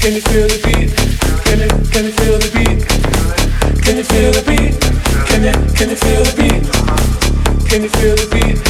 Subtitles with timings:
[0.00, 0.94] Can you feel the beat?
[1.44, 2.86] Can you can you feel the beat?
[3.82, 4.78] Can you feel the beat?
[5.26, 6.62] Can you can you feel the beat?
[7.66, 8.62] Can you feel the beat?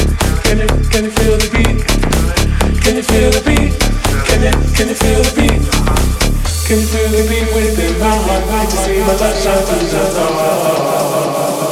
[0.43, 1.85] Can you can you feel the beat?
[2.81, 3.77] Can you feel the beat?
[4.25, 5.61] Can you can you feel the beat?
[6.65, 8.43] Can you feel the beat within my heart?
[8.49, 11.69] Like to see my light shine through the dark.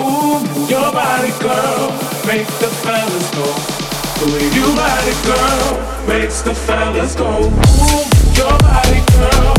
[0.00, 1.92] Ooh, your body, girl,
[2.24, 3.81] make the fellas go.
[4.22, 4.28] You
[4.76, 7.26] body, girl, makes the fellas go.
[7.26, 8.06] Ooh,
[8.38, 9.51] your body, girl,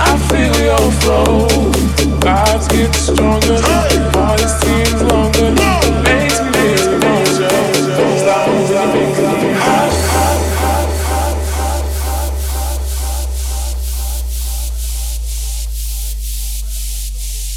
[0.00, 1.46] I feel your flow.
[2.20, 3.60] Vibes get stronger,
[4.12, 5.52] party seems longer.
[6.04, 6.68] Makes me.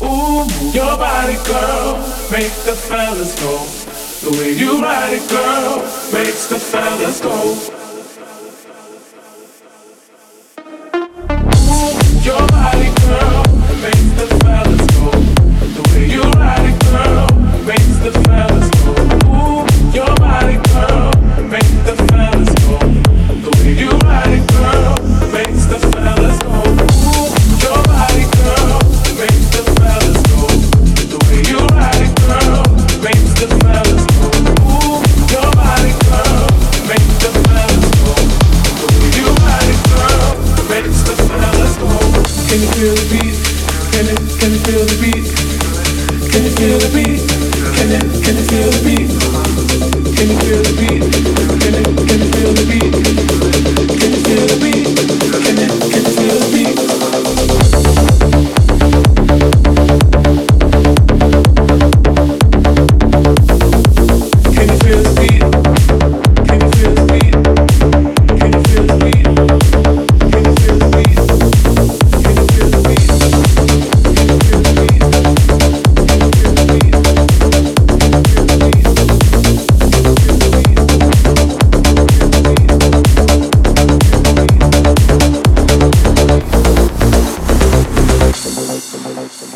[0.03, 1.97] Ooh, your body, girl,
[2.29, 3.55] make the fellas go.
[4.29, 5.77] The way you ride it, girl,
[6.11, 7.80] makes the fellas go.
[43.21, 43.35] beat?
[43.91, 45.27] Can you can feel the beat?
[46.31, 47.21] Can you feel the beat?
[47.75, 49.90] Can you can you feel the beat?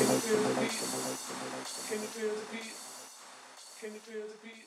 [0.06, 0.40] Can you feel
[2.36, 2.74] the beat?
[3.82, 4.65] Can you feel the beat?